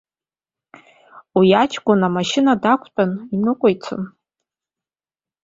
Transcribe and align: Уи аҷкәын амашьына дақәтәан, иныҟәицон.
Уи 1.37 1.49
аҷкәын 1.61 2.01
амашьына 2.07 2.53
дақәтәан, 2.61 3.11
иныҟәицон. 3.35 4.03